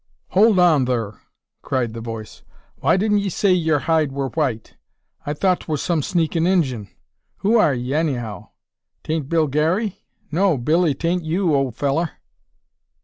[0.29, 1.19] "Hold on thur!"
[1.61, 2.41] cried the voice.
[2.77, 4.75] "Why didn't 'ee say yur hide wur white?
[5.27, 6.89] I thought 'twur some sneaking Injun.
[7.45, 8.49] Who are 'ee, anyhow?
[9.03, 10.01] 'Tain't Bill Garey?
[10.31, 12.09] No, Billee, 'tain't you, ole fellur."